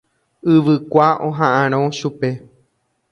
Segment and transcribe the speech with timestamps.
[0.53, 2.31] Yvykua oha'ãrõ chupe.